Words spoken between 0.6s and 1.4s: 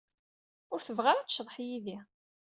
Ur tebɣi ara ad